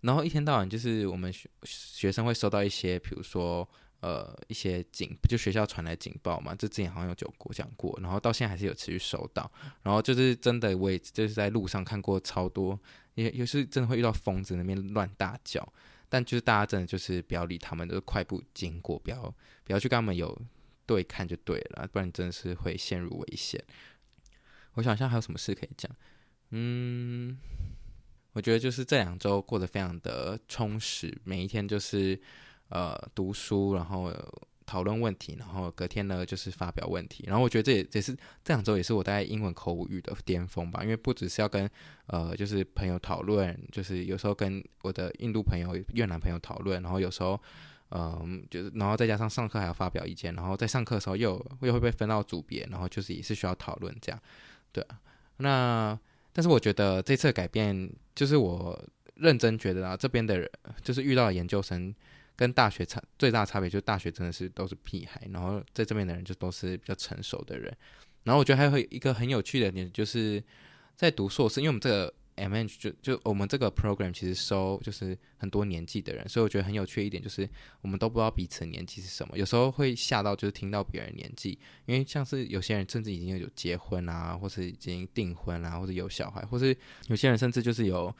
[0.00, 3.68] 然后一天到晚就是我们学学生会收到一些，比如说
[4.02, 9.50] 呃一些警，就学校传来警报嘛，这之前好像有讲过讲过，然后到现在还是有持续收到，
[9.82, 12.78] 然后就是真的我也就是在路上看过超多，
[13.14, 15.66] 也有时真的会遇到疯子那边乱大叫，
[16.08, 19.22] 但就是大家真的就是不要理他们，就是快步经过，不要
[19.64, 20.36] 不要去跟他们有
[20.84, 23.62] 对看就对了，不然真的是会陷入危险。
[24.74, 25.90] 我想一下还有什么事可以讲，
[26.50, 27.38] 嗯，
[28.32, 32.20] 我觉得就是这两周过得非常的充实，每一天就是
[32.72, 34.10] 呃读书，然后
[34.64, 41.68] 讨论问题，然后隔天呢就是发表问题，然后我觉得这也也是这两周也是我大概英文口语的巅峰吧，因为不只是要跟
[42.06, 47.38] 呃就是朋友讨论，就是有时候跟我的印度朋友、越南朋友讨论，然后有时候
[47.94, 54.18] 嗯、就是然后再加上上课还要发表意见，然后在上课的时候又又会被分到组别，然后就是也是需要讨论这样。
[54.72, 54.98] 对啊，
[55.36, 55.98] 那
[56.32, 58.82] 但是我觉得这次改变，就是我
[59.16, 61.94] 认真觉得啊，这边的人就是遇到的研究生
[62.42, 67.72] 跟大学差最大差别，就是大学真的是都是屁孩，然后在这边的人就都是比较成熟的人。
[68.24, 70.42] 然后我觉得还有一个很有趣的点，就是
[70.96, 77.48] 在读硕士，因为我们这个 MH 就就我们这个 program 其实收就是很多年纪的人，所以我觉得很有趣一点就是
[77.80, 86.76] 我们都不知道彼此年纪是什么，有时候会吓到就是听到别人年纪，因为像是有些人甚至已经有结婚啊，或是已经订婚啊，或者有小孩，或是
[87.06, 88.12] 有些人甚至就是有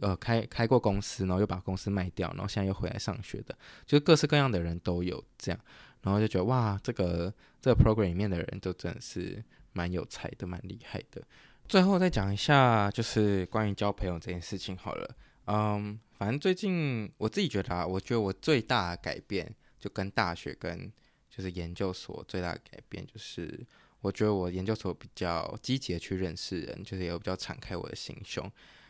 [0.00, 3.56] 呃开开过公司，然后又把公司卖掉，然后现在又回来上学的，
[3.86, 5.60] 就各式各样的人都有这样，
[6.02, 11.22] 然后就觉得哇，这个这个 program 里面的人都真的是蛮有才的，蛮厉害的。
[11.66, 15.16] 最后再讲一下，就是关于交朋友这件事情好了。
[15.46, 20.90] 嗯，反正最近我自己觉得啊，我觉得我最大的改变，就跟大学跟
[21.30, 23.66] 就是研究所最大的改变，就是
[24.00, 28.44] 我觉得我研究所比较积极的去认识人，就是也比较敞开我的心胸。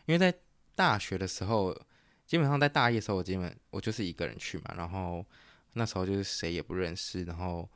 [0.07, 0.33] 因为在
[0.79, 1.77] 大学的时候，
[2.25, 5.27] 基本上在大一的时候，我基本我就是一个人去嘛，然后
[5.73, 7.69] 那时候就是谁也不认识，然后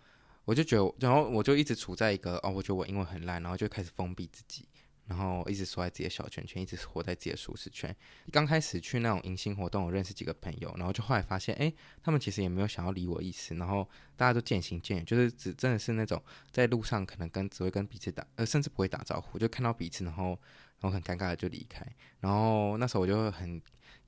[0.44, 4.68] 我就觉得，然后我就一直处在一个哦，我觉得我英文很烂，然后就开始封闭自己。
[5.08, 7.94] 然后一直缩在自己的小圈圈，一直活在自己的舒适圈。
[8.30, 11.70] 刚开始去那种迎新活动，我认识几个朋友，然后就后来发现，哎，
[12.02, 13.56] 他们其实也没有想要理我意思。
[13.56, 13.86] 然后
[14.16, 20.40] 大家都渐行渐远，就是只真的是那种在路上可能跟只会跟彼此打，呃，甚至不会打招呼，就看到彼此，然后
[20.82, 21.86] 然后很尴尬的就离开。
[22.20, 23.58] 然后那时候我就会很，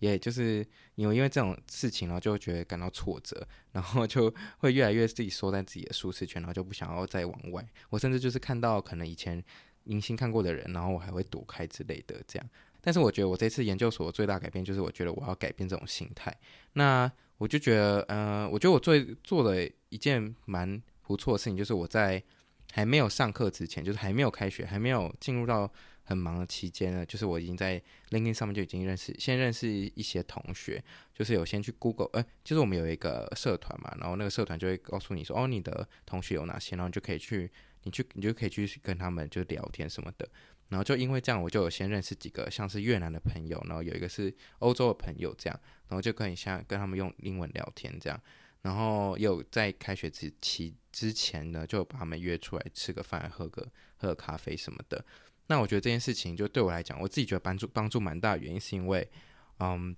[0.00, 7.66] 也就是因为因为这种事情，然后就会觉得感到挫折，然后就会越来越自己缩在自己的舒适圈，然后就不想要再往外。
[7.88, 9.42] 我甚至就是看到可能以前。
[9.86, 12.50] 明星看过的人，然后我还会躲开之类的这样。
[12.80, 16.34] 但是我觉得我这次研究所最大改变就是，我觉得我要改变这种心态。
[16.72, 22.22] 那我就觉得，呃，我觉得我最做了一件蛮不错的事情，就是我在
[22.72, 25.70] 还没有上课之前，就是还没有开学，还没有进入到
[26.04, 37.50] 很忙的期间呢，就是我已经在 LinkedIn 上面就已经认识，先认识一些同学，就是有先去 Google，呃，就是我们有一个社团嘛，然后那个社团就会告诉你说，哦，你的同学有哪些，然后就可以去。
[37.86, 40.26] 你去，你就可以去跟他们就聊天什么的，
[40.70, 48.18] 然后就因为这样，我就有先认识几个像是越南的朋友，然后有一个是欧洲的朋友这样，然后就可以像跟他们用英文聊天这样，
[48.62, 55.04] 然后有在开学之期之前呢，就把他们约出来吃个饭，喝个喝个咖啡什么的。
[55.46, 59.08] 那我觉得这件事情就对我来讲，我自己觉得帮助帮助蛮大的原因是因为，
[59.60, 59.96] 嗯，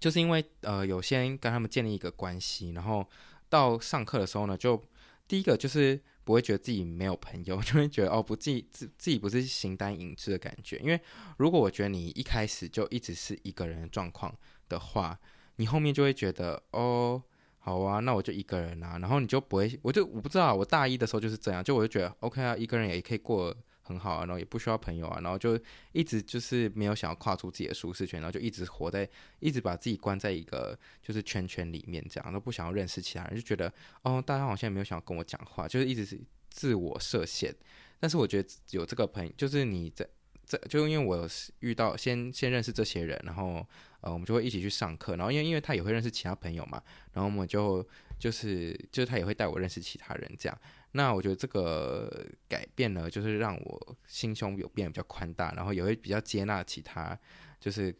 [0.00, 3.08] 就是因为呃有先跟他们建立一个关系，然后
[3.48, 4.82] 到上课的时候呢，就
[5.28, 6.00] 第一个就是。
[6.26, 10.78] 不会觉得自己没有朋友， 就会觉得哦，不自己自自己不是形单影只的感觉。
[10.78, 10.98] 因为
[11.36, 14.34] 如果我觉得你一开始就一直是一个人的状况
[14.66, 15.20] 的话，
[15.56, 17.22] 你后面就会觉得哦，
[17.58, 23.54] 好啊，那我就一个人啊，然后你就不会，我就我不知道，我大一的时候就是这样，就我就觉得 OK 啊，一个人也可以过。
[23.84, 25.56] 很好啊，然后也不需要朋友啊，然后就
[25.92, 29.08] 一直就是没有想要跨出自己的舒适圈，然后就一直活在，
[29.40, 36.18] 一直把自己关在一个就是圈圈里面，这样都不想要认识其他人，就觉得哦，大家好像也没有想要跟我讲话，就是一直是
[36.48, 37.54] 自我设限。
[38.00, 40.06] 但是我觉得有这个朋友，就是你在
[40.46, 41.28] 这，就因为我
[41.60, 43.66] 遇到先先认识这些人，然后
[44.00, 47.86] 呃，我们就会一起去上课，然后因为因为他也会认识其他朋友嘛，然后我们就
[48.18, 50.60] 就是就是他也会带我认识其他人这样。
[50.92, 57.18] 那我觉得这个改变呢，就是让我心胸有变得比较宽大，然后也会比较接纳其他，
[57.58, 57.92] 就是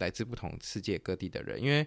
[0.00, 1.62] 来自不同世界各地的人。
[1.62, 1.86] 因为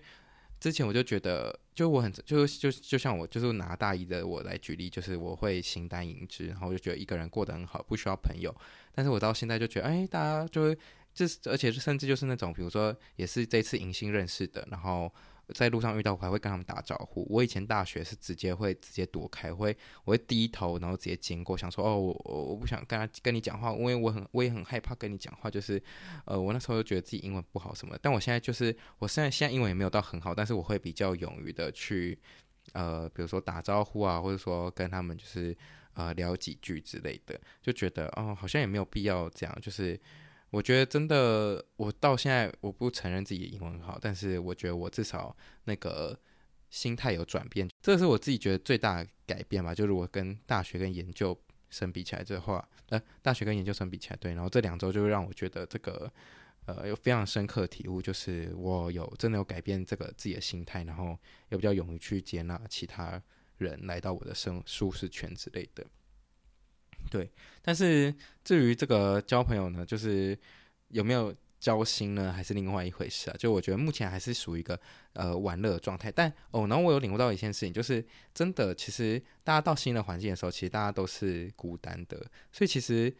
[0.57, 8.55] 之前我就觉得，就我很就就就像我就是拿大一的我来举例，就是我会形单影只，然后我就觉得一个人过得很好，不需要朋友。
[8.95, 10.77] 但是我到现在就觉得，哎，大家就会，
[11.13, 15.13] 这而且甚至就是那种，比如说也是这次迎新认识的，然后。
[15.53, 17.25] 在路上遇到我还会跟他们打招呼。
[17.29, 25.81] 我以前大学是直接会直接躲开，会我会低头，然后直接经过，想说哦，我我不想跟他跟你讲话，因为我很我也很害怕跟你讲话，就是
[26.25, 27.97] 呃，我那时候就觉得自己英文不好什么。
[28.01, 32.17] 但我现在就是我现在现在英文也没有到很好，但是我会比较勇于的去
[32.73, 35.55] 呃，比如说打招呼啊，或者说跟他们就是
[35.93, 39.99] 呃聊几句之类的，就觉得哦，好像也没有必要这样，就是。
[40.51, 45.35] 我觉得真的，我到现在我不承认自己英文很好，但是我觉得我至少
[45.65, 46.19] 那个
[46.69, 49.75] 心态有转变，这是我自己觉得最大的改变吧。
[49.75, 56.11] 就是我跟大学跟研究生比起来的话，呃，大学跟研究生比起来，对，然后这两周就让我觉得这个
[56.65, 61.17] 呃有非常深刻的体悟，就是我有真的有改变这个自己的心态，然后
[61.49, 63.21] 也比较勇于去接纳其他
[63.57, 65.85] 人来到我的生舒适圈之类的。
[67.09, 67.29] 对，
[67.61, 70.37] 但是至于这个交朋友呢，就是
[70.89, 73.35] 有没有交心呢，还是另外一回事啊。
[73.37, 74.79] 就我觉得目前还是属于一个
[75.13, 76.11] 呃玩乐的状态。
[76.11, 82.17] 但哦，然后我有领悟到一件事情，就是真的，其实大家到新的环境的时候，其实大家都是孤单的。
[82.51, 83.13] 所以其实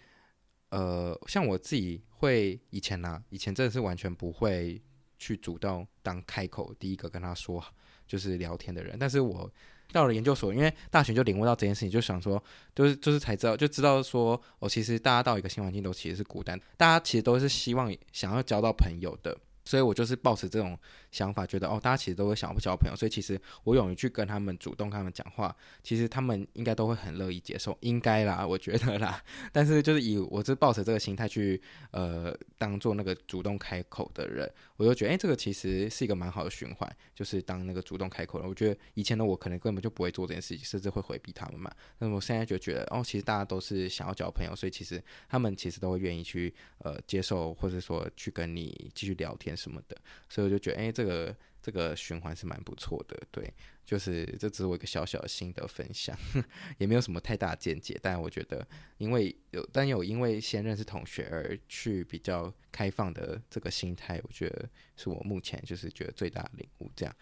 [0.70, 4.82] 呃，像我自己会以前呢、以前真的是完全不会
[5.18, 7.64] 去主动当开口第一个跟他说
[8.08, 8.98] 就是聊天的人。
[9.00, 9.52] 但是我
[9.92, 12.42] 到了研究所，因为大学就领悟到这件事情，就想说，
[12.76, 19.38] 就是就是才知道，就知道说，哦，其实大家到一个新环境都其实是孤单，大家其实都是希望想要交到朋友的。
[19.70, 20.76] 所以我就是抱持这种
[21.12, 29.24] 想法，觉得哦，大家其实都会想要交朋友，所以其实我勇于去跟他们主动跟他们讲话，其实他们应该都会很乐意接受，应该啦，我觉得啦。
[29.54, 31.62] 但是就是以我是抱持这个心态去
[31.92, 38.50] 呃当做那个主动开口的人，我就觉得哎，这个其实是一个蛮好的循环，就是当那个主动开口了。
[38.50, 41.72] 我觉得以前的我可能根本就不会做这件事情，甚至会回避他们嘛。
[42.00, 49.56] 那么我现在就觉得哦，其实大家都是想要交朋友，所以其实他们其实都会愿意去呃接受，或者说去跟你继续聊天。
[49.60, 49.98] 什么的，
[50.30, 53.54] 所以我就觉得，哎、这个这个循环是蛮不错的，对，
[53.86, 56.18] 就是这只是我一个小小的心得分享，
[56.80, 58.66] 也没有什么太大见解，但我觉得，
[58.98, 66.90] 因为有，但有因为先认识同学而去比较开放的这个心态，我觉得是我目前就是觉得最大的领悟。
[66.96, 67.14] 这样，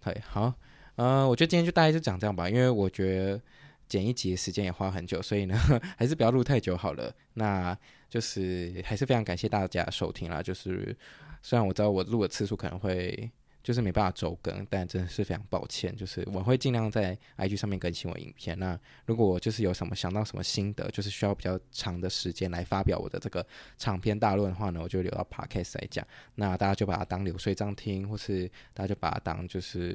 [0.00, 0.54] 对，好，
[0.96, 3.40] 嗯、我觉得今天就大概就讲这样吧，因为我觉得
[3.88, 5.56] 剪一集的时间也花很久，所以呢，
[5.96, 7.14] 还是不要录太久好了。
[7.34, 7.76] 那
[8.10, 10.94] 就是还是非常感谢大家收听啦，就是。
[11.42, 13.30] 虽然我知道我录的次数可能会
[13.64, 15.94] 就是没办法周更，但真的是非常抱歉。
[15.94, 18.58] 就是我会尽量在 IG 上面更新我影片。
[18.58, 18.76] 那
[19.06, 23.46] 如果我就是有什么想到什么心得，就是需要比较长的时间来发表我的这个
[23.78, 26.04] 长篇大论的话呢，我就留到 Podcast 来讲。
[26.34, 29.92] 那大家就把它当流水账听，或是大家就把它当就是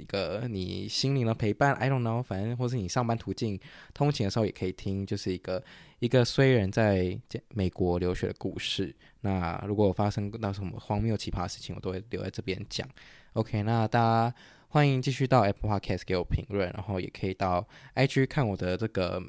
[0.00, 1.74] 一个你心灵的陪伴。
[1.74, 3.58] I don't know，反正或是你上班途径
[3.92, 5.62] 通勤的时候也可以听，就是一个。
[5.98, 7.18] 一个虽然在
[7.54, 12.88] 美国留学的故事，那如果发生到什么荒谬奇葩的事情，我都会留在这边讲。
[13.32, 14.34] OK，那大家
[14.68, 19.22] 欢迎继续到 Apple Podcast 给我评论，然后也可以到 IG 看我的这个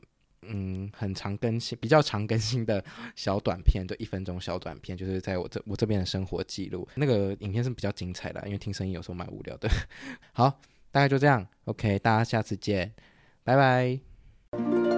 [0.43, 2.83] 嗯很常更新、比较常更新的
[3.15, 6.87] 小短片，就一分钟小短片，就是在我这我这边的生活记录。
[6.95, 9.69] 那个影片是比较精彩的，因为听声音有时候蛮无聊的。
[10.33, 10.59] 好，
[10.91, 11.45] 大概就这样。
[11.65, 12.93] OK，大家下次见，
[13.43, 14.88] 拜拜。